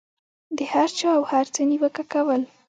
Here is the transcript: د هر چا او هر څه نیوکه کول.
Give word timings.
د 0.57 0.59
هر 0.73 0.89
چا 0.99 1.09
او 1.17 1.23
هر 1.31 1.45
څه 1.53 1.61
نیوکه 1.69 2.03
کول. 2.13 2.41